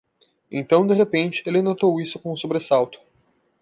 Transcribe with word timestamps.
Então, 0.51 0.87
de 0.87 0.95
repente, 0.95 1.43
ele 1.45 1.61
notou 1.61 2.01
isso 2.01 2.17
com 2.17 2.33
um 2.33 2.35
sobressalto. 2.35 2.97